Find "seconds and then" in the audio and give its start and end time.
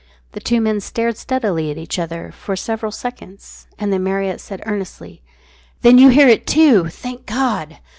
2.91-4.03